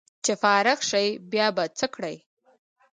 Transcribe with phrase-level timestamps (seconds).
[0.23, 2.15] چې فارغ شې بیا به څه کړې